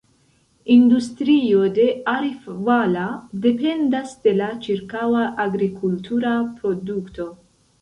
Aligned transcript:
Industrio 0.75 1.59
de 1.75 1.85
Arifvala 2.13 3.03
dependas 3.43 4.17
de 4.25 4.33
la 4.41 4.49
ĉirkaŭa 4.65 5.29
agrikultura 5.45 6.35
produkto. 6.59 7.29